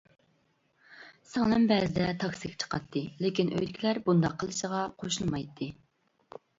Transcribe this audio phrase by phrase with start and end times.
[1.25, 5.75] -سىڭلىم بەزىدە تاكسىغا چىقاتتى، لېكىن ئۆيدىكىلەر بۇنداق قىلىشىغا قوشۇلمايتتى.